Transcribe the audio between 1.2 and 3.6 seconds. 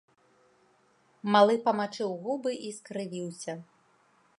Малы памачыў губы і скрывіўся.